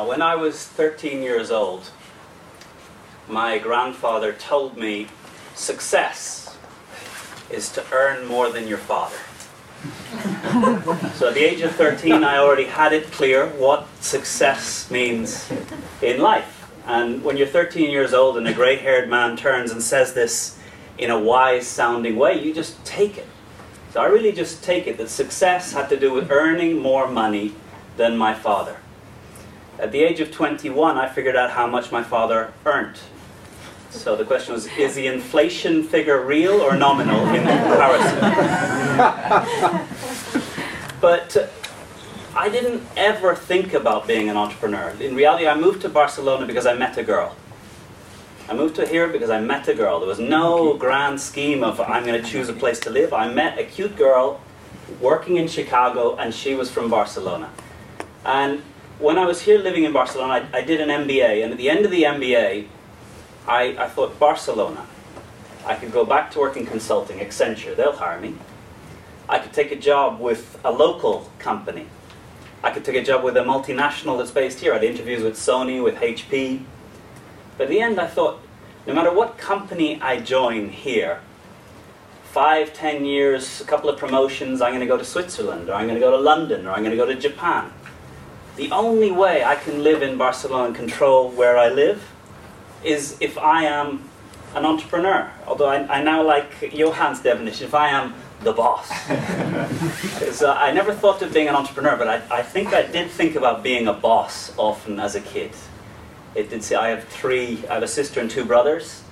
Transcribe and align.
Now, 0.00 0.08
when 0.08 0.22
I 0.22 0.34
was 0.34 0.64
13 0.64 1.22
years 1.22 1.50
old, 1.50 1.90
my 3.28 3.58
grandfather 3.58 4.32
told 4.32 4.78
me 4.78 5.08
success 5.54 6.56
is 7.50 7.70
to 7.72 7.84
earn 7.92 8.26
more 8.26 8.48
than 8.48 8.66
your 8.66 8.78
father. 8.78 9.18
so 11.16 11.28
at 11.28 11.34
the 11.34 11.44
age 11.44 11.60
of 11.60 11.72
13, 11.72 12.24
I 12.24 12.38
already 12.38 12.64
had 12.64 12.94
it 12.94 13.12
clear 13.12 13.48
what 13.48 13.86
success 14.02 14.90
means 14.90 15.52
in 16.00 16.22
life. 16.22 16.66
And 16.86 17.22
when 17.22 17.36
you're 17.36 17.46
13 17.46 17.90
years 17.90 18.14
old 18.14 18.38
and 18.38 18.48
a 18.48 18.54
grey 18.54 18.76
haired 18.76 19.10
man 19.10 19.36
turns 19.36 19.70
and 19.70 19.82
says 19.82 20.14
this 20.14 20.58
in 20.96 21.10
a 21.10 21.20
wise 21.20 21.66
sounding 21.66 22.16
way, 22.16 22.42
you 22.42 22.54
just 22.54 22.82
take 22.86 23.18
it. 23.18 23.28
So 23.92 24.00
I 24.00 24.06
really 24.06 24.32
just 24.32 24.64
take 24.64 24.86
it 24.86 24.96
that 24.96 25.10
success 25.10 25.74
had 25.74 25.90
to 25.90 26.00
do 26.00 26.10
with 26.10 26.30
earning 26.30 26.78
more 26.78 27.06
money 27.06 27.52
than 27.98 28.16
my 28.16 28.32
father. 28.32 28.78
At 29.80 29.92
the 29.92 30.02
age 30.02 30.20
of 30.20 30.30
21, 30.30 30.98
I 30.98 31.08
figured 31.08 31.36
out 31.36 31.50
how 31.50 31.66
much 31.66 31.90
my 31.90 32.02
father 32.02 32.52
earned. 32.66 32.98
So 33.88 34.14
the 34.14 34.26
question 34.26 34.52
was, 34.52 34.66
is 34.66 34.94
the 34.94 35.06
inflation 35.06 35.82
figure 35.82 36.22
real 36.22 36.60
or 36.60 36.76
nominal 36.76 37.26
in 37.28 37.46
comparison? 37.46 38.20
but 41.00 41.34
uh, 41.34 41.46
I 42.36 42.50
didn't 42.50 42.82
ever 42.94 43.34
think 43.34 43.72
about 43.72 44.06
being 44.06 44.28
an 44.28 44.36
entrepreneur. 44.36 44.90
In 45.00 45.16
reality, 45.16 45.46
I 45.46 45.58
moved 45.58 45.80
to 45.82 45.88
Barcelona 45.88 46.46
because 46.46 46.66
I 46.66 46.74
met 46.74 46.98
a 46.98 47.02
girl. 47.02 47.34
I 48.50 48.54
moved 48.54 48.76
to 48.76 48.86
here 48.86 49.08
because 49.08 49.30
I 49.30 49.40
met 49.40 49.66
a 49.66 49.74
girl. 49.74 49.98
There 49.98 50.08
was 50.08 50.20
no 50.20 50.74
grand 50.74 51.18
scheme 51.18 51.64
of 51.64 51.80
I'm 51.80 52.04
going 52.04 52.22
to 52.22 52.28
choose 52.28 52.50
a 52.50 52.52
place 52.52 52.80
to 52.80 52.90
live. 52.90 53.14
I 53.14 53.32
met 53.32 53.58
a 53.58 53.64
cute 53.64 53.96
girl 53.96 54.42
working 55.00 55.38
in 55.38 55.48
Chicago, 55.48 56.16
and 56.16 56.34
she 56.34 56.54
was 56.54 56.70
from 56.70 56.90
Barcelona. 56.90 57.48
And 58.26 58.62
when 59.00 59.16
I 59.16 59.24
was 59.24 59.40
here 59.40 59.58
living 59.58 59.84
in 59.84 59.92
Barcelona, 59.92 60.48
I, 60.52 60.58
I 60.58 60.62
did 60.62 60.80
an 60.80 60.88
MBA, 60.88 61.42
and 61.42 61.52
at 61.52 61.58
the 61.58 61.70
end 61.70 61.86
of 61.86 61.90
the 61.90 62.02
MBA, 62.02 62.66
I, 63.48 63.62
I 63.78 63.88
thought 63.88 64.18
Barcelona. 64.18 64.86
I 65.64 65.74
could 65.74 65.90
go 65.90 66.04
back 66.04 66.30
to 66.32 66.38
work 66.38 66.56
in 66.56 66.66
consulting, 66.66 67.18
Accenture, 67.18 67.74
they'll 67.74 67.96
hire 67.96 68.20
me. 68.20 68.34
I 69.28 69.38
could 69.38 69.52
take 69.52 69.72
a 69.72 69.76
job 69.76 70.20
with 70.20 70.58
a 70.64 70.70
local 70.70 71.30
company. 71.38 71.86
I 72.62 72.70
could 72.70 72.84
take 72.84 72.96
a 72.96 73.02
job 73.02 73.24
with 73.24 73.36
a 73.38 73.40
multinational 73.40 74.18
that's 74.18 74.30
based 74.30 74.60
here. 74.60 74.72
I 74.72 74.76
had 74.76 74.84
interviews 74.84 75.22
with 75.22 75.34
Sony, 75.34 75.82
with 75.82 75.96
HP. 75.96 76.62
But 77.56 77.64
at 77.64 77.70
the 77.70 77.80
end, 77.80 77.98
I 77.98 78.06
thought, 78.06 78.42
no 78.86 78.92
matter 78.92 79.12
what 79.12 79.38
company 79.38 80.00
I 80.02 80.20
join 80.20 80.68
here, 80.68 81.20
five, 82.24 82.74
ten 82.74 83.06
years, 83.06 83.62
a 83.62 83.64
couple 83.64 83.88
of 83.88 83.98
promotions, 83.98 84.60
I'm 84.60 84.72
going 84.72 84.80
to 84.80 84.86
go 84.86 84.98
to 84.98 85.04
Switzerland, 85.04 85.70
or 85.70 85.74
I'm 85.74 85.86
going 85.86 85.98
to 85.98 86.04
go 86.04 86.10
to 86.10 86.18
London, 86.18 86.66
or 86.66 86.72
I'm 86.72 86.82
going 86.82 86.90
to 86.90 87.02
go 87.02 87.06
to 87.06 87.14
Japan. 87.14 87.72
The 88.56 88.70
only 88.70 89.10
way 89.10 89.44
I 89.44 89.56
can 89.56 89.82
live 89.82 90.02
in 90.02 90.18
Barcelona 90.18 90.66
and 90.66 90.74
control 90.74 91.30
where 91.30 91.56
I 91.56 91.68
live 91.68 92.02
is 92.82 93.16
if 93.20 93.38
I 93.38 93.64
am 93.64 94.08
an 94.54 94.64
entrepreneur. 94.64 95.30
Although 95.46 95.68
I, 95.68 95.98
I 95.98 96.02
now 96.02 96.22
like 96.22 96.72
Johan's 96.72 97.20
definition, 97.20 97.66
if 97.66 97.74
I 97.74 97.88
am 97.88 98.14
the 98.42 98.52
boss. 98.52 98.90
I 100.42 100.72
never 100.72 100.94
thought 100.94 101.22
of 101.22 101.32
being 101.32 101.48
an 101.48 101.54
entrepreneur, 101.54 101.96
but 101.96 102.08
I, 102.08 102.38
I 102.38 102.42
think 102.42 102.72
I 102.72 102.82
did 102.82 103.10
think 103.10 103.36
about 103.36 103.62
being 103.62 103.86
a 103.86 103.92
boss 103.92 104.52
often 104.56 104.98
as 104.98 105.14
a 105.14 105.20
kid. 105.20 105.52
It 106.34 106.48
did 106.48 106.62
say 106.62 106.76
I 106.76 106.88
have 106.88 107.04
three, 107.04 107.64
I 107.68 107.74
have 107.74 107.82
a 107.82 107.88
sister 107.88 108.20
and 108.20 108.30
two 108.30 108.44
brothers. 108.44 109.02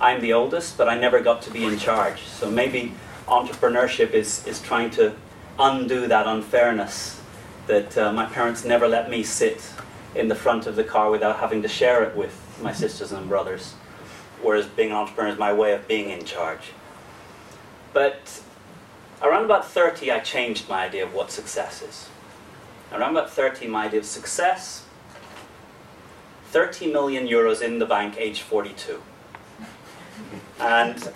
I'm 0.00 0.20
the 0.20 0.32
oldest, 0.32 0.78
but 0.78 0.88
I 0.88 0.98
never 0.98 1.20
got 1.20 1.42
to 1.42 1.50
be 1.50 1.64
in 1.64 1.78
charge. 1.78 2.22
So 2.22 2.50
maybe 2.50 2.94
entrepreneurship 3.26 4.12
is, 4.12 4.46
is 4.46 4.62
trying 4.62 4.90
to 4.90 5.14
undo 5.58 6.06
that 6.06 6.26
unfairness 6.26 7.20
that 7.68 7.96
uh, 7.96 8.12
my 8.12 8.26
parents 8.26 8.64
never 8.64 8.88
let 8.88 9.08
me 9.08 9.22
sit 9.22 9.72
in 10.14 10.28
the 10.28 10.34
front 10.34 10.66
of 10.66 10.74
the 10.74 10.82
car 10.82 11.10
without 11.10 11.38
having 11.38 11.62
to 11.62 11.68
share 11.68 12.02
it 12.02 12.16
with 12.16 12.58
my 12.60 12.72
sisters 12.72 13.12
and 13.12 13.28
brothers. 13.28 13.74
Whereas 14.42 14.66
being 14.66 14.90
an 14.90 14.96
entrepreneur 14.96 15.32
is 15.32 15.38
my 15.38 15.52
way 15.52 15.72
of 15.72 15.86
being 15.86 16.10
in 16.10 16.24
charge. 16.24 16.72
But 17.92 18.42
around 19.22 19.44
about 19.44 19.66
30, 19.66 20.10
I 20.10 20.18
changed 20.20 20.68
my 20.68 20.86
idea 20.86 21.04
of 21.04 21.14
what 21.14 21.30
success 21.30 21.82
is. 21.82 22.08
Around 22.90 23.12
about 23.12 23.30
30, 23.30 23.68
my 23.68 23.86
idea 23.86 24.00
of 24.00 24.06
success 24.06 24.84
30 26.50 26.90
million 26.90 27.26
euros 27.26 27.60
in 27.60 27.78
the 27.78 27.84
bank, 27.84 28.14
age 28.18 28.40
42. 28.40 29.02
And 30.58 31.12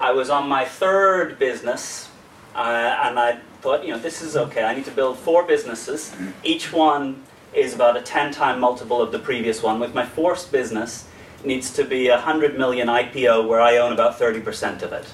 I 0.00 0.12
was 0.12 0.30
on 0.30 0.48
my 0.48 0.64
third 0.64 1.38
business, 1.40 2.08
uh, 2.54 3.00
and 3.02 3.18
I 3.18 3.40
thought, 3.66 3.84
you 3.84 3.90
know, 3.90 3.98
this 3.98 4.22
is 4.22 4.36
okay. 4.36 4.62
I 4.62 4.76
need 4.76 4.84
to 4.84 4.92
build 4.92 5.18
four 5.18 5.42
businesses. 5.42 6.14
Each 6.44 6.72
one 6.72 7.24
is 7.52 7.74
about 7.74 7.96
a 7.96 8.00
10 8.00 8.32
time 8.32 8.60
multiple 8.60 9.02
of 9.02 9.10
the 9.10 9.18
previous 9.18 9.60
one. 9.60 9.80
With 9.80 9.92
my 9.92 10.06
fourth 10.06 10.52
business, 10.52 11.08
needs 11.44 11.72
to 11.72 11.82
be 11.82 12.06
a 12.06 12.14
100 12.14 12.56
million 12.56 12.86
IPO 12.86 13.48
where 13.48 13.60
I 13.60 13.78
own 13.78 13.92
about 13.92 14.20
30% 14.20 14.82
of 14.82 14.92
it. 14.92 15.06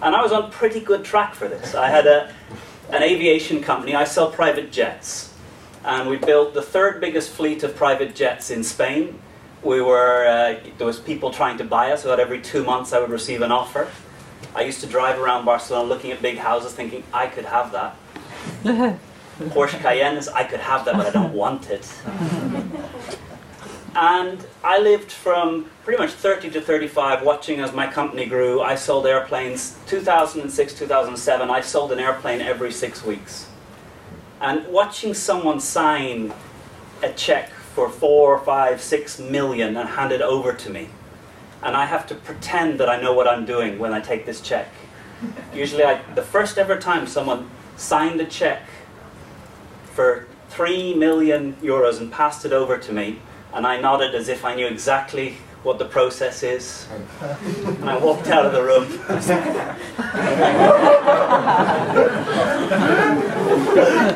And 0.00 0.14
I 0.14 0.22
was 0.22 0.30
on 0.30 0.52
pretty 0.52 0.78
good 0.78 1.04
track 1.04 1.34
for 1.34 1.48
this. 1.48 1.74
I 1.74 1.88
had 1.88 2.06
a, 2.06 2.32
an 2.90 3.02
aviation 3.02 3.60
company, 3.60 3.96
I 3.96 4.04
sell 4.04 4.30
private 4.30 4.70
jets. 4.70 5.34
And 5.84 6.08
we 6.08 6.18
built 6.18 6.54
the 6.54 6.62
third 6.62 7.00
biggest 7.00 7.30
fleet 7.30 7.64
of 7.64 7.74
private 7.74 8.14
jets 8.14 8.52
in 8.52 8.62
Spain. 8.62 9.18
We 9.64 9.80
were, 9.82 10.24
uh, 10.24 10.60
there 10.78 10.86
was 10.86 11.00
people 11.00 11.32
trying 11.32 11.58
to 11.58 11.64
buy 11.64 11.90
us. 11.90 12.04
About 12.04 12.20
every 12.20 12.40
two 12.40 12.62
months 12.62 12.92
I 12.92 13.00
would 13.00 13.10
receive 13.10 13.42
an 13.42 13.50
offer. 13.50 13.90
I 14.54 14.62
used 14.62 14.80
to 14.80 14.86
drive 14.86 15.18
around 15.18 15.44
Barcelona 15.44 15.88
looking 15.88 16.12
at 16.12 16.20
big 16.22 16.38
houses 16.38 16.72
thinking, 16.72 17.02
I 17.12 17.26
could 17.26 17.44
have 17.44 17.72
that. 17.72 17.96
Porsche 19.38 19.78
Cayennes, 19.78 20.28
I 20.28 20.44
could 20.44 20.60
have 20.60 20.84
that, 20.84 20.96
but 20.96 21.06
I 21.06 21.10
don't 21.10 21.32
want 21.32 21.70
it. 21.70 21.90
And 23.94 24.44
I 24.64 24.78
lived 24.78 25.12
from 25.12 25.70
pretty 25.84 26.02
much 26.02 26.12
30 26.12 26.50
to 26.50 26.60
35 26.60 27.22
watching 27.22 27.60
as 27.60 27.72
my 27.72 27.86
company 27.86 28.24
grew. 28.26 28.62
I 28.62 28.74
sold 28.74 29.06
airplanes. 29.06 29.76
2006, 29.86 30.74
2007, 30.78 31.50
I 31.50 31.60
sold 31.60 31.92
an 31.92 31.98
airplane 31.98 32.40
every 32.40 32.72
six 32.72 33.04
weeks. 33.04 33.48
And 34.40 34.66
watching 34.68 35.12
someone 35.14 35.60
sign 35.60 36.32
a 37.02 37.12
check 37.12 37.50
for 37.50 37.88
four, 37.88 38.38
five, 38.38 38.80
six 38.80 39.18
million 39.18 39.76
and 39.76 39.88
hand 39.88 40.12
it 40.12 40.22
over 40.22 40.52
to 40.52 40.70
me. 40.70 40.88
And 41.62 41.76
I 41.76 41.86
have 41.86 42.06
to 42.08 42.14
pretend 42.14 42.80
that 42.80 42.88
I 42.88 43.00
know 43.00 43.12
what 43.12 43.28
I'm 43.28 43.44
doing 43.44 43.78
when 43.78 43.92
I 43.92 44.00
take 44.00 44.26
this 44.26 44.40
check. 44.40 44.68
Usually, 45.54 45.84
I, 45.84 46.02
the 46.14 46.22
first 46.22 46.58
ever 46.58 46.78
time 46.78 47.06
someone 47.06 47.48
signed 47.76 48.20
a 48.20 48.24
check 48.24 48.62
for 49.92 50.26
three 50.48 50.94
million 50.94 51.54
euros 51.62 52.00
and 52.00 52.10
passed 52.10 52.44
it 52.44 52.52
over 52.52 52.78
to 52.78 52.92
me, 52.92 53.20
and 53.54 53.66
I 53.66 53.80
nodded 53.80 54.14
as 54.14 54.28
if 54.28 54.44
I 54.44 54.54
knew 54.54 54.66
exactly 54.66 55.36
what 55.62 55.78
the 55.78 55.84
process 55.84 56.42
is. 56.42 56.88
And 57.20 57.88
I 57.88 57.96
walked 57.96 58.26
out 58.26 58.44
of 58.44 58.52
the 58.52 58.62
room. 58.62 58.88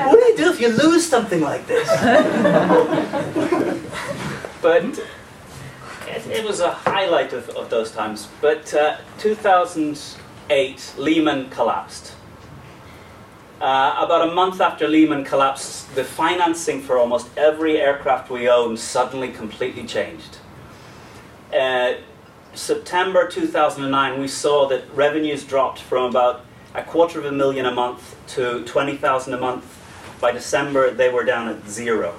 what 0.04 0.18
do 0.18 0.24
you 0.26 0.36
do 0.36 0.50
if 0.50 0.60
you 0.60 0.68
lose 0.68 1.06
something 1.06 1.40
like 1.40 1.66
this? 1.68 1.88
but 4.62 5.00
it, 6.30 6.44
was 6.44 6.60
a 6.60 6.72
highlight 6.72 7.32
of, 7.32 7.48
of 7.50 7.70
those 7.70 7.90
times. 7.92 8.28
But 8.40 8.72
uh, 8.74 8.98
2008, 9.18 10.94
Lehman 10.98 11.50
collapsed. 11.50 12.14
Uh, 13.60 13.94
about 13.98 14.28
a 14.28 14.34
month 14.34 14.60
after 14.60 14.86
Lehman 14.86 15.24
collapsed, 15.24 15.94
the 15.94 16.04
financing 16.04 16.82
for 16.82 16.98
almost 16.98 17.28
every 17.38 17.80
aircraft 17.80 18.30
we 18.30 18.48
own 18.48 18.76
suddenly 18.76 19.28
completely 19.28 19.86
changed. 19.86 20.38
Uh, 21.54 21.94
September 22.52 23.28
2009, 23.28 24.20
we 24.20 24.28
saw 24.28 24.68
that 24.68 24.84
revenues 24.94 25.44
dropped 25.44 25.78
from 25.80 26.04
about 26.04 26.44
a 26.74 26.82
quarter 26.82 27.18
of 27.18 27.24
a 27.24 27.32
million 27.32 27.64
a 27.64 27.72
month 27.72 28.16
to 28.34 28.62
20,000 28.64 29.32
a 29.32 29.38
month. 29.38 29.64
By 30.20 30.32
December, 30.32 30.90
they 30.90 31.08
were 31.08 31.24
down 31.24 31.48
at 31.48 31.66
zero. 31.66 32.18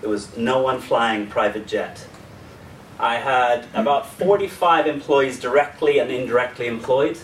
There 0.00 0.10
was 0.10 0.36
no 0.36 0.60
one 0.60 0.80
flying 0.80 1.28
private 1.28 1.66
jet. 1.66 2.06
I 3.02 3.16
had 3.16 3.66
about 3.74 4.06
45 4.06 4.86
employees 4.86 5.40
directly 5.40 5.98
and 5.98 6.08
indirectly 6.08 6.68
employed. 6.68 7.18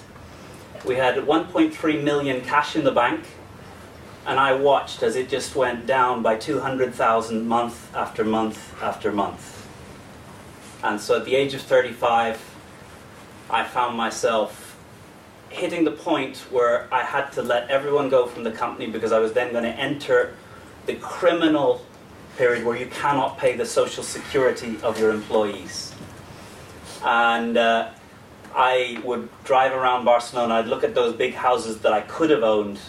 We 0.85 0.97
had 0.97 1.15
1.3 1.15 2.03
million 2.03 2.41
cash 2.41 2.75
in 2.75 2.83
the 2.83 2.91
bank 2.91 3.25
and 4.27 4.41
I 4.41 4.55
watched 4.55 5.05
as 5.05 5.15
it 5.15 5.29
just 5.29 5.55
went 5.55 5.87
down 5.87 6.21
by 6.21 6.35
200,000 6.35 7.47
month 7.47 7.95
after 7.95 8.25
month 8.25 8.75
after 8.83 9.13
month. 9.13 9.69
And 10.83 11.01
so 11.01 11.17
at 11.21 11.25
the 11.25 11.37
age 11.37 11.55
of 11.55 11.63
35, 11.63 12.43
I 13.49 13.63
found 13.63 13.97
myself 13.97 14.77
hitting 15.49 15.85
the 15.85 15.93
point 15.93 16.39
where 16.51 16.93
I 16.93 17.05
had 17.05 17.31
to 17.33 17.43
let 17.43 17.71
everyone 17.71 18.09
go 18.09 18.27
from 18.27 18.43
the 18.43 18.51
company 18.51 18.91
because 18.91 19.13
I 19.13 19.21
was 19.21 19.33
then 19.33 19.53
going 19.53 19.65
to 19.65 19.71
enter 19.71 20.35
the 20.87 20.97
criminal 20.97 21.87
period 22.39 22.65
where 22.65 22.77
you 22.77 22.87
cannot 22.87 23.37
pay 23.37 23.57
the 23.57 23.67
social 23.67 24.03
security 24.03 24.79
of 24.83 24.99
your 24.99 25.11
employees. 25.11 25.93
And 27.05 27.59
uh, 27.59 27.91
I 28.55 29.01
would 29.05 29.29
drive 29.45 29.73
around 29.73 30.05
Barcelona, 30.05 30.55
I'd 30.55 30.69
look 30.69 30.85
at 30.85 30.95
those 30.95 31.15
big 31.15 31.35
houses 31.35 31.81
that 31.81 31.93
I 31.93 32.01
could 32.03 32.31
have 32.31 32.43
owned 32.43 32.81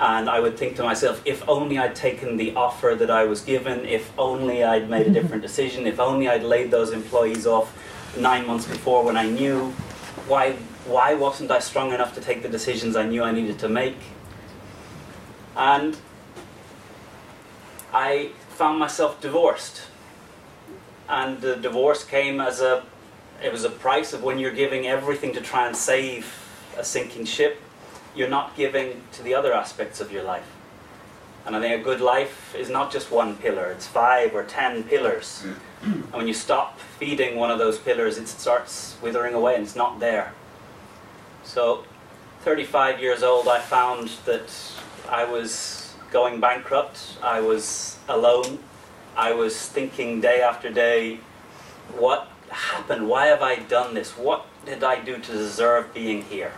And 0.00 0.28
I 0.28 0.40
would 0.40 0.58
think 0.58 0.76
to 0.76 0.82
myself, 0.82 1.22
if 1.24 1.48
only 1.48 1.78
I'd 1.78 1.94
taken 1.94 2.36
the 2.36 2.54
offer 2.56 2.96
that 2.98 3.10
I 3.10 3.24
was 3.24 3.42
given, 3.42 3.84
if 3.84 4.12
only 4.18 4.64
I'd 4.64 4.90
made 4.90 5.06
a 5.06 5.10
different 5.18 5.42
decision, 5.42 5.86
if 5.86 6.00
only 6.00 6.28
I'd 6.28 6.42
laid 6.42 6.70
those 6.70 6.90
employees 6.92 7.46
off 7.46 7.72
nine 8.18 8.46
months 8.46 8.66
before 8.66 9.04
when 9.04 9.16
I 9.16 9.28
knew, 9.28 9.70
why, 10.26 10.52
why 10.86 11.14
wasn't 11.14 11.50
I 11.50 11.60
strong 11.60 11.92
enough 11.92 12.14
to 12.14 12.20
take 12.20 12.42
the 12.42 12.48
decisions 12.48 12.96
I 12.96 13.06
knew 13.06 13.22
I 13.22 13.30
needed 13.30 13.58
to 13.60 13.68
make? 13.68 13.98
And 15.56 15.96
I 17.92 18.32
found 18.54 18.78
myself 18.78 19.20
divorced. 19.20 19.82
And 21.08 21.40
the 21.40 21.56
divorce 21.56 22.04
came 22.04 22.40
as 22.40 22.60
a, 22.60 22.84
it 23.42 23.52
was 23.52 23.64
a 23.64 23.70
price 23.70 24.12
of 24.12 24.22
when 24.22 24.38
you're 24.38 24.54
giving 24.54 24.86
everything 24.86 25.32
to 25.34 25.40
try 25.40 25.66
and 25.66 25.76
save 25.76 26.40
a 26.78 26.84
sinking 26.84 27.24
ship 27.24 27.60
you're 28.14 28.28
not 28.28 28.56
giving 28.56 29.02
to 29.12 29.22
the 29.22 29.34
other 29.34 29.52
aspects 29.52 30.00
of 30.00 30.12
your 30.12 30.22
life. 30.22 30.50
And 31.46 31.54
I 31.54 31.60
think 31.60 31.80
a 31.80 31.84
good 31.84 32.00
life 32.00 32.54
is 32.54 32.70
not 32.70 32.90
just 32.90 33.10
one 33.10 33.36
pillar, 33.36 33.66
it's 33.70 33.86
five 33.86 34.34
or 34.34 34.44
ten 34.44 34.84
pillars. 34.84 35.44
And 35.82 36.12
when 36.12 36.26
you 36.26 36.32
stop 36.32 36.78
feeding 36.80 37.36
one 37.36 37.50
of 37.50 37.58
those 37.58 37.78
pillars, 37.78 38.16
it 38.16 38.28
starts 38.28 38.96
withering 39.02 39.34
away 39.34 39.54
and 39.54 39.64
it's 39.64 39.76
not 39.76 40.00
there. 40.00 40.32
So, 41.42 41.84
35 42.40 43.00
years 43.00 43.22
old, 43.22 43.48
I 43.48 43.58
found 43.58 44.08
that 44.24 44.50
I 45.10 45.24
was 45.24 45.83
going 46.14 46.38
bankrupt, 46.38 47.18
I 47.24 47.40
was 47.40 47.98
alone, 48.08 48.60
I 49.16 49.32
was 49.32 49.68
thinking 49.68 50.20
day 50.20 50.40
after 50.40 50.70
day, 50.70 51.18
what 51.98 52.28
happened? 52.50 53.08
Why 53.08 53.26
have 53.26 53.42
I 53.42 53.56
done 53.56 53.94
this? 53.94 54.16
What 54.16 54.46
did 54.64 54.84
I 54.84 55.00
do 55.00 55.18
to 55.18 55.32
deserve 55.32 55.92
being 55.92 56.22
here? 56.22 56.52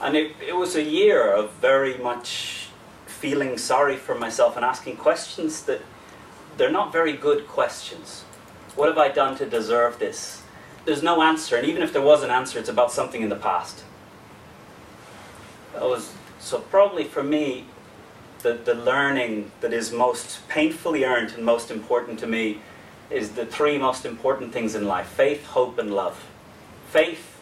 And 0.00 0.16
it, 0.16 0.36
it 0.40 0.54
was 0.54 0.76
a 0.76 0.82
year 0.82 1.34
of 1.34 1.50
very 1.54 1.98
much 1.98 2.68
feeling 3.06 3.58
sorry 3.58 3.96
for 3.96 4.14
myself 4.14 4.54
and 4.54 4.64
asking 4.64 4.96
questions 4.96 5.62
that 5.64 5.80
they're 6.56 6.70
not 6.70 6.92
very 6.92 7.14
good 7.14 7.48
questions. 7.48 8.22
What 8.76 8.88
have 8.88 8.96
I 8.96 9.08
done 9.08 9.36
to 9.38 9.44
deserve 9.44 9.98
this? 9.98 10.42
There's 10.84 11.02
no 11.02 11.20
answer, 11.20 11.56
and 11.56 11.66
even 11.66 11.82
if 11.82 11.92
there 11.92 12.00
was 12.00 12.22
an 12.22 12.30
answer, 12.30 12.60
it's 12.60 12.68
about 12.68 12.92
something 12.92 13.22
in 13.22 13.28
the 13.28 13.42
past. 13.50 13.82
That 15.72 15.82
was 15.82 16.12
so 16.38 16.60
probably 16.60 17.04
for 17.04 17.22
me, 17.22 17.66
the, 18.42 18.54
the 18.54 18.74
learning 18.74 19.50
that 19.60 19.72
is 19.72 19.92
most 19.92 20.48
painfully 20.48 21.04
earned 21.04 21.32
and 21.32 21.44
most 21.44 21.70
important 21.70 22.18
to 22.20 22.26
me 22.26 22.58
is 23.10 23.30
the 23.30 23.46
three 23.46 23.78
most 23.78 24.04
important 24.04 24.52
things 24.52 24.74
in 24.74 24.86
life 24.86 25.08
faith, 25.08 25.46
hope, 25.46 25.78
and 25.78 25.92
love. 25.94 26.26
Faith 26.90 27.38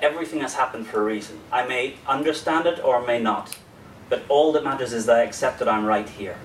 Everything 0.00 0.40
has 0.40 0.54
happened 0.54 0.86
for 0.86 1.00
a 1.00 1.04
reason. 1.04 1.40
I 1.50 1.66
may 1.66 1.94
understand 2.06 2.66
it 2.66 2.78
or 2.84 3.04
may 3.04 3.20
not, 3.20 3.58
but 4.08 4.22
all 4.28 4.52
that 4.52 4.62
matters 4.62 4.92
is 4.92 5.06
that 5.06 5.16
I 5.16 5.22
accept 5.24 5.58
that 5.58 5.68
I'm 5.68 5.84
right 5.84 6.08
here. 6.08 6.36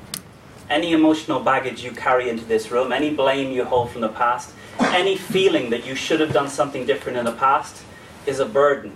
Any 0.72 0.94
emotional 0.94 1.39
baggage 1.39 1.84
you 1.84 1.92
carry 1.92 2.30
into 2.30 2.46
this 2.46 2.72
room, 2.72 2.92
any 2.92 3.13
blame 3.13 3.51
you 3.51 3.63
hold 3.63 3.92
from 3.92 4.01
the 4.01 4.10
past, 4.10 4.54
any 4.80 5.16
feeling 5.16 5.69
that 5.69 5.86
you 5.86 5.94
should 5.94 6.19
have 6.19 6.34
done 6.34 6.50
something 6.50 6.88
different 6.88 7.19
in 7.19 7.25
the 7.25 7.34
past 7.34 7.84
is 8.25 8.39
a 8.39 8.46
burden. 8.46 8.92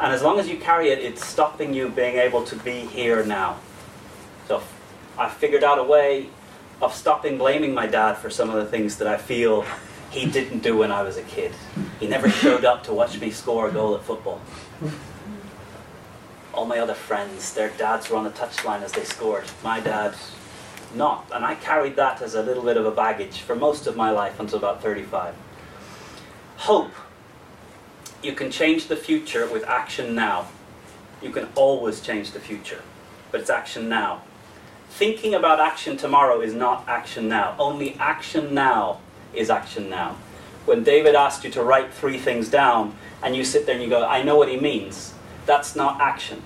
And 0.00 0.12
as 0.12 0.22
long 0.22 0.40
as 0.40 0.48
you 0.48 0.58
carry 0.58 0.90
it, 0.90 0.98
it's 0.98 1.24
stopping 1.24 1.72
you 1.72 1.88
being 1.88 2.16
able 2.16 2.44
to 2.44 2.56
be 2.56 2.80
here 2.80 3.24
now. 3.24 3.58
So 4.48 4.62
I 5.16 5.28
figured 5.28 5.62
out 5.62 5.78
a 5.78 5.84
way 5.84 6.28
of 6.82 6.92
stopping 6.94 7.38
blaming 7.38 7.72
my 7.74 7.86
dad 7.86 8.14
for 8.14 8.28
some 8.28 8.50
of 8.50 8.56
the 8.56 8.66
things 8.66 8.98
that 8.98 9.06
I 9.06 9.16
feel 9.16 9.64
he 10.10 10.26
didn't 10.26 10.60
do 10.60 10.76
when 10.76 10.92
I 10.92 11.02
was 11.02 11.16
a 11.16 11.22
kid. 11.22 11.52
He 12.00 12.06
never 12.06 12.28
showed 12.42 12.64
up 12.64 12.84
to 12.84 12.92
watch 12.92 13.20
me 13.20 13.30
score 13.30 13.68
a 13.68 13.72
goal 13.72 13.94
at 13.94 14.02
football. 14.02 14.40
All 16.52 16.66
my 16.66 16.78
other 16.78 16.94
friends, 16.94 17.52
their 17.54 17.70
dads 17.70 18.10
were 18.10 18.16
on 18.16 18.24
the 18.24 18.30
touchline 18.30 18.82
as 18.82 18.92
they 18.92 19.04
scored. 19.04 19.44
My 19.62 19.80
dad, 19.80 20.14
not. 20.94 21.28
And 21.32 21.44
I 21.44 21.56
carried 21.56 21.96
that 21.96 22.22
as 22.22 22.34
a 22.34 22.42
little 22.42 22.62
bit 22.62 22.76
of 22.76 22.86
a 22.86 22.92
baggage 22.92 23.40
for 23.40 23.56
most 23.56 23.86
of 23.86 23.96
my 23.96 24.10
life 24.10 24.38
until 24.38 24.58
about 24.58 24.82
35. 24.82 25.34
Hope. 26.58 26.92
You 28.24 28.32
can 28.32 28.50
change 28.50 28.86
the 28.86 28.96
future 28.96 29.46
with 29.46 29.64
action 29.64 30.14
now. 30.14 30.46
You 31.20 31.28
can 31.28 31.46
always 31.54 32.00
change 32.00 32.30
the 32.30 32.40
future, 32.40 32.80
but 33.30 33.42
it's 33.42 33.50
action 33.50 33.86
now. 33.90 34.22
Thinking 34.88 35.34
about 35.34 35.60
action 35.60 35.98
tomorrow 35.98 36.40
is 36.40 36.54
not 36.54 36.88
action 36.88 37.28
now. 37.28 37.54
Only 37.58 37.96
action 37.96 38.54
now 38.54 39.00
is 39.34 39.50
action 39.50 39.90
now. 39.90 40.16
When 40.64 40.82
David 40.82 41.14
asked 41.14 41.44
you 41.44 41.50
to 41.50 41.62
write 41.62 41.92
three 41.92 42.16
things 42.16 42.48
down, 42.48 42.96
and 43.22 43.36
you 43.36 43.44
sit 43.44 43.66
there 43.66 43.74
and 43.74 43.84
you 43.84 43.90
go, 43.90 44.06
I 44.06 44.22
know 44.22 44.36
what 44.36 44.48
he 44.48 44.58
means, 44.58 45.12
that's 45.44 45.76
not 45.76 46.00
action. 46.00 46.40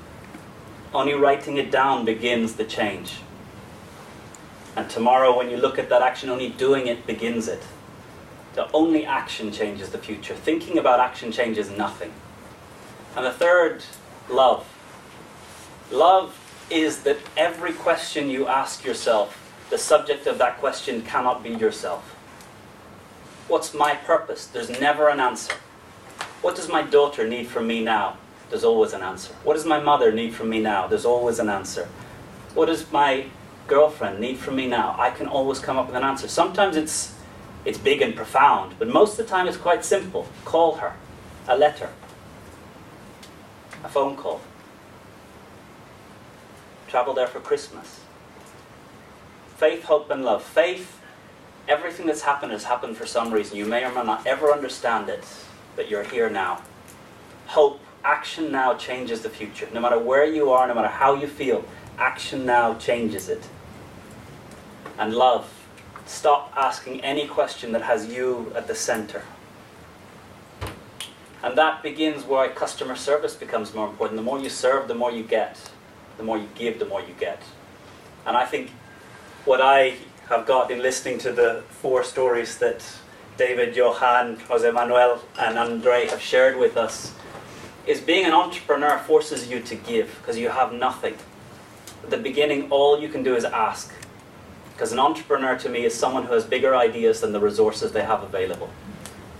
Only 0.92 1.14
writing 1.14 1.58
it 1.58 1.70
down 1.70 2.04
begins 2.04 2.54
the 2.54 2.64
change. 2.64 3.20
And 4.74 4.90
tomorrow, 4.90 5.36
when 5.36 5.48
you 5.48 5.56
look 5.58 5.78
at 5.78 5.88
that 5.90 6.02
action, 6.02 6.28
only 6.28 6.48
doing 6.48 6.88
it 6.88 7.06
begins 7.06 7.46
it. 7.46 7.62
The 8.58 8.68
only 8.72 9.06
action 9.06 9.52
changes 9.52 9.90
the 9.90 9.98
future. 9.98 10.34
Thinking 10.34 10.78
about 10.78 10.98
action 10.98 11.30
changes 11.30 11.70
nothing. 11.70 12.10
And 13.14 13.24
the 13.24 13.30
third, 13.30 13.84
love. 14.28 14.66
Love 15.92 16.36
is 16.68 17.04
that 17.04 17.18
every 17.36 17.72
question 17.72 18.28
you 18.28 18.48
ask 18.48 18.84
yourself, 18.84 19.38
the 19.70 19.78
subject 19.78 20.26
of 20.26 20.38
that 20.38 20.58
question 20.58 21.02
cannot 21.02 21.44
be 21.44 21.50
yourself. 21.50 22.02
What's 23.46 23.72
my 23.72 23.94
purpose? 23.94 24.46
There's 24.46 24.80
never 24.80 25.08
an 25.08 25.20
answer. 25.20 25.54
What 26.42 26.56
does 26.56 26.68
my 26.68 26.82
daughter 26.82 27.28
need 27.28 27.46
from 27.46 27.68
me 27.68 27.84
now? 27.84 28.16
There's 28.50 28.64
always 28.64 28.92
an 28.92 29.02
answer. 29.02 29.34
What 29.44 29.54
does 29.54 29.66
my 29.66 29.78
mother 29.78 30.10
need 30.10 30.34
from 30.34 30.48
me 30.48 30.58
now? 30.58 30.88
There's 30.88 31.04
always 31.04 31.38
an 31.38 31.48
answer. 31.48 31.86
What 32.54 32.66
does 32.66 32.90
my 32.90 33.26
girlfriend 33.68 34.18
need 34.18 34.38
from 34.38 34.56
me 34.56 34.66
now? 34.66 34.96
I 34.98 35.10
can 35.10 35.28
always 35.28 35.60
come 35.60 35.78
up 35.78 35.86
with 35.86 35.94
an 35.94 36.02
answer. 36.02 36.26
Sometimes 36.26 36.76
it's 36.76 37.14
it's 37.64 37.78
big 37.78 38.02
and 38.02 38.14
profound, 38.14 38.76
but 38.78 38.88
most 38.88 39.18
of 39.18 39.26
the 39.26 39.30
time 39.30 39.46
it's 39.46 39.56
quite 39.56 39.84
simple. 39.84 40.26
Call 40.44 40.76
her, 40.76 40.94
a 41.46 41.56
letter, 41.56 41.90
a 43.84 43.88
phone 43.88 44.16
call. 44.16 44.40
Travel 46.88 47.14
there 47.14 47.26
for 47.26 47.40
Christmas. 47.40 48.00
Faith, 49.56 49.84
hope, 49.84 50.10
and 50.10 50.24
love. 50.24 50.42
Faith 50.42 50.98
everything 51.68 52.06
that's 52.06 52.22
happened 52.22 52.50
has 52.50 52.64
happened 52.64 52.96
for 52.96 53.06
some 53.06 53.32
reason. 53.32 53.56
You 53.56 53.66
may 53.66 53.84
or 53.84 53.90
may 53.90 54.02
not 54.02 54.26
ever 54.26 54.50
understand 54.50 55.08
it, 55.08 55.24
but 55.76 55.90
you're 55.90 56.02
here 56.02 56.30
now. 56.30 56.62
Hope, 57.46 57.80
action 58.04 58.50
now 58.50 58.74
changes 58.74 59.20
the 59.20 59.28
future. 59.28 59.68
No 59.72 59.80
matter 59.80 59.98
where 59.98 60.24
you 60.24 60.50
are, 60.50 60.66
no 60.66 60.74
matter 60.74 60.88
how 60.88 61.14
you 61.14 61.26
feel, 61.26 61.64
action 61.98 62.46
now 62.46 62.74
changes 62.74 63.28
it. 63.28 63.46
And 64.98 65.14
love, 65.14 65.57
stop 66.08 66.52
asking 66.56 67.00
any 67.02 67.26
question 67.26 67.72
that 67.72 67.82
has 67.82 68.06
you 68.06 68.52
at 68.54 68.66
the 68.66 68.74
center. 68.74 69.22
And 71.42 71.56
that 71.56 71.82
begins 71.82 72.24
where 72.24 72.48
customer 72.48 72.96
service 72.96 73.34
becomes 73.34 73.74
more 73.74 73.88
important. 73.88 74.16
The 74.16 74.24
more 74.24 74.40
you 74.40 74.48
serve, 74.48 74.88
the 74.88 74.94
more 74.94 75.12
you 75.12 75.22
get. 75.22 75.70
The 76.16 76.24
more 76.24 76.36
you 76.36 76.48
give, 76.54 76.78
the 76.78 76.86
more 76.86 77.00
you 77.00 77.14
get. 77.18 77.40
And 78.26 78.36
I 78.36 78.44
think 78.44 78.70
what 79.44 79.60
I 79.60 79.94
have 80.28 80.46
got 80.46 80.70
in 80.70 80.82
listening 80.82 81.18
to 81.18 81.32
the 81.32 81.62
four 81.68 82.02
stories 82.02 82.58
that 82.58 82.84
David, 83.36 83.76
Johan, 83.76 84.36
Jose 84.48 84.68
Manuel, 84.70 85.22
and 85.38 85.56
Andre 85.56 86.06
have 86.08 86.20
shared 86.20 86.58
with 86.58 86.76
us 86.76 87.12
is 87.86 88.00
being 88.00 88.26
an 88.26 88.34
entrepreneur 88.34 88.98
forces 88.98 89.48
you 89.48 89.60
to 89.60 89.76
give 89.76 90.14
because 90.20 90.36
you 90.36 90.48
have 90.48 90.72
nothing. 90.72 91.14
At 92.02 92.10
the 92.10 92.18
beginning, 92.18 92.70
all 92.70 93.00
you 93.00 93.08
can 93.08 93.22
do 93.22 93.36
is 93.36 93.44
ask. 93.44 93.94
Because 94.78 94.92
an 94.92 95.00
entrepreneur 95.00 95.58
to 95.58 95.68
me 95.68 95.84
is 95.84 95.92
someone 95.92 96.22
who 96.22 96.34
has 96.34 96.44
bigger 96.44 96.76
ideas 96.76 97.20
than 97.20 97.32
the 97.32 97.40
resources 97.40 97.90
they 97.90 98.04
have 98.04 98.22
available. 98.22 98.70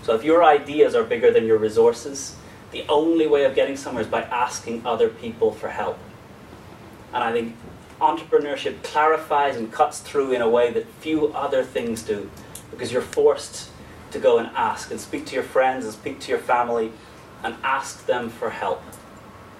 So 0.03 0.13
if 0.13 0.21
your 0.21 0.43
ideas 0.43 0.95
are 0.95 1.03
bigger 1.05 1.31
than 1.31 1.45
your 1.45 1.57
resources, 1.57 2.35
the 2.71 2.83
only 2.89 3.25
way 3.25 3.45
of 3.45 3.55
getting 3.55 3.77
somewhere 3.77 4.03
is 4.03 4.09
by 4.09 4.23
asking 4.23 4.85
other 4.85 5.07
people 5.07 5.53
for 5.53 5.69
help. 5.69 5.97
And 7.13 7.23
I 7.23 7.31
think 7.31 7.55
entrepreneurship 8.01 8.83
clarifies 8.83 9.55
and 9.55 9.71
cuts 9.71 10.01
through 10.01 10.33
in 10.33 10.41
a 10.41 10.49
way 10.49 10.73
that 10.73 10.85
few 10.99 11.27
other 11.27 11.63
things 11.63 12.03
do 12.03 12.29
because 12.69 12.91
you're 12.91 13.01
forced 13.01 13.69
to 14.11 14.19
go 14.19 14.39
and 14.39 14.49
ask 14.57 14.91
and 14.91 14.99
speak 14.99 15.25
to 15.27 15.35
your 15.35 15.43
friends 15.45 15.85
and 15.85 15.93
speak 15.93 16.19
to 16.19 16.31
your 16.31 16.39
family 16.39 16.91
and 17.45 17.55
ask 17.63 18.05
them 18.07 18.29
for 18.29 18.49
help 18.49 18.83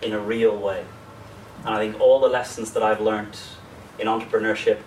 in 0.01 0.11
a 0.11 0.19
real 0.19 0.57
way. 0.57 0.83
And 1.59 1.69
I 1.69 1.77
think 1.77 2.01
all 2.01 2.19
the 2.19 2.27
lessons 2.27 2.73
that 2.73 2.83
I've 2.83 2.99
learned 2.99 3.39
in 3.97 4.07
entrepreneurship 4.07 4.79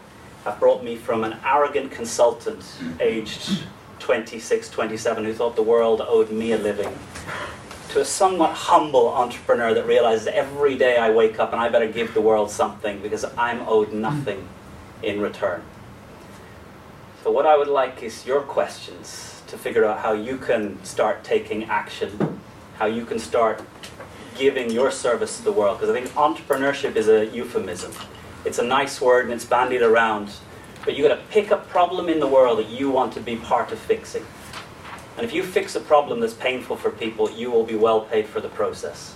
have 0.45 0.59
brought 0.59 0.83
me 0.83 0.97
from 0.97 1.25
an 1.25 1.37
arrogant 1.45 1.91
consultant 1.91 2.65
aged 3.01 3.65
26, 4.01 4.71
27 4.71 5.25
who 5.25 5.33
thought 5.33 5.57
the 5.57 5.63
world 5.63 6.01
owed 6.01 6.31
me 6.31 6.53
a 6.53 6.59
living 6.59 6.99
to 7.93 8.01
a 8.01 8.05
somewhat 8.05 8.55
humble 8.55 9.09
entrepreneur 9.09 9.75
that 9.75 9.87
realizes 9.87 10.27
every 10.27 10.79
day 10.79 10.97
I 10.97 11.11
wake 11.11 11.39
up 11.39 11.53
and 11.53 11.61
I 11.61 11.69
better 11.69 11.87
give 11.87 12.15
the 12.15 12.23
world 12.23 12.51
something 12.51 13.01
because 13.03 13.25
I'm 13.37 13.61
owed 13.69 13.93
nothing 13.93 14.49
in 15.03 15.21
return. 15.21 15.63
So, 17.23 17.31
what 17.31 17.45
I 17.45 17.57
would 17.57 17.69
like 17.69 18.03
is 18.03 18.25
your 18.25 18.41
questions 18.41 19.43
to 19.47 19.59
figure 19.59 19.85
out 19.85 19.99
how 20.01 20.13
you 20.13 20.39
can 20.39 20.83
start 20.85 21.23
taking 21.23 21.65
action, 21.65 22.41
how 22.79 22.87
you 22.87 23.05
can 23.05 23.19
start 23.19 23.63
giving 24.37 24.71
your 24.71 24.91
service 24.91 25.37
to 25.37 25.45
the 25.45 25.53
world. 25.53 25.79
Because 25.79 25.95
I 25.95 26.01
think 26.01 26.15
entrepreneurship 26.15 26.97
is 26.97 27.09
a 27.09 27.27
euphemism. 27.27 27.93
It's 28.45 28.59
a 28.59 28.65
nice 28.65 29.01
word 29.01 29.25
and 29.25 29.35
it's 29.35 29.45
bandied 29.45 29.83
around. 29.83 30.33
But 30.85 30.97
you've 30.97 31.09
got 31.09 31.15
to 31.15 31.23
pick 31.31 31.51
a 31.51 31.59
problem 31.59 32.09
in 32.09 32.19
the 32.19 32.27
world 32.27 32.59
that 32.59 32.69
you 32.69 32.91
want 32.91 33.13
to 33.15 33.21
be 33.21 33.37
part 33.37 33.71
of 33.71 33.79
fixing. 33.79 34.27
And 35.17 35.25
if 35.25 35.33
you 35.33 35.43
fix 35.43 35.77
a 35.77 35.81
problem 35.81 36.21
that's 36.21 36.35
painful 36.35 36.77
for 36.77 36.91
people, 36.91 37.31
you 37.31 37.51
will 37.51 37.65
be 37.65 37.77
well 37.77 38.01
paid 38.01 38.27
for 38.27 38.41
the 38.41 38.49
process. 38.49 39.15